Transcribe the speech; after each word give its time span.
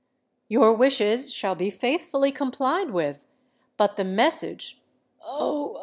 "Your 0.47 0.73
wishes 0.73 1.31
shall 1.31 1.53
be 1.53 1.69
faithfully 1.69 2.31
complied 2.31 2.89
with. 2.89 3.23
But 3.77 3.97
the 3.97 4.03
message——" 4.03 4.81
"Oh! 5.23 5.79